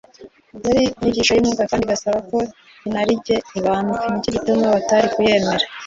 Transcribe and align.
Yari 0.65 0.81
inyigisho 0.95 1.31
y’umwuka 1.33 1.63
kandi 1.69 1.83
igasaba 1.85 2.19
ko 2.29 2.37
inarijye 2.87 3.35
ibambwa, 3.57 3.97
nicyo 4.11 4.29
gituma 4.35 4.75
batari 4.75 5.07
kuyemera 5.15 5.65